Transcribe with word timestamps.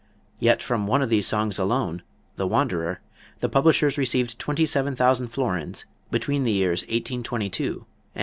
Yet 0.39 0.63
from 0.63 0.87
one 0.87 1.03
of 1.03 1.09
these 1.11 1.27
songs 1.27 1.59
alone, 1.59 2.01
"The 2.35 2.47
Wanderer," 2.47 3.01
the 3.39 3.47
publishers 3.47 3.99
received 3.99 4.39
twenty 4.39 4.65
seven 4.65 4.95
thousand 4.95 5.27
florins 5.27 5.85
between 6.09 6.43
the 6.43 6.51
years 6.51 6.81
1822 6.85 7.05
and 7.53 7.77
1861. 7.83 7.85